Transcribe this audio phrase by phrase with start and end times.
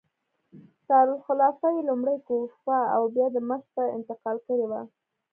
[0.87, 4.81] دارالخلافه یې لومړی کوفې او بیا دمشق ته انتقال کړې وه.